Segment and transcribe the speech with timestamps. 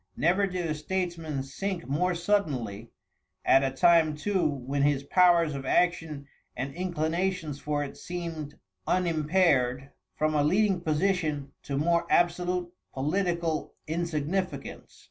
[0.17, 2.89] Never did a statesman sink more suddenly,
[3.45, 6.25] at a time too when his powers of action
[6.57, 14.99] and inclinations for it seemed unimpaired from a leading position to more absolute political insignificance.